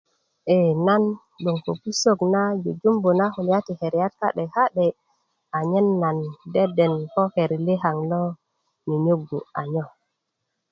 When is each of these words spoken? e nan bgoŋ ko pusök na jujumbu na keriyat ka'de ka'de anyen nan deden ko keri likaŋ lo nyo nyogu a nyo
e 0.55 0.55
nan 0.87 1.03
bgoŋ 1.41 1.57
ko 1.65 1.71
pusök 1.81 2.19
na 2.33 2.41
jujumbu 2.63 3.09
na 3.19 3.25
keriyat 3.81 4.13
ka'de 4.19 4.43
ka'de 4.55 4.87
anyen 5.57 5.87
nan 6.01 6.17
deden 6.55 6.93
ko 7.13 7.21
keri 7.33 7.57
likaŋ 7.67 7.97
lo 8.11 8.21
nyo 8.87 8.95
nyogu 9.05 9.37
a 9.59 9.61
nyo 9.71 9.85